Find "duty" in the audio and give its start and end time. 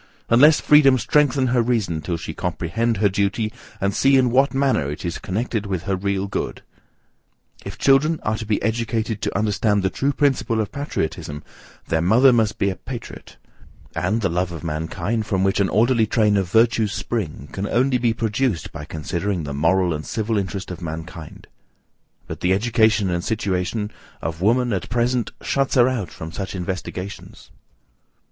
3.07-3.53